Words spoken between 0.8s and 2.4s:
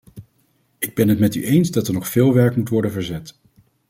ben het met u eens dat er nog veel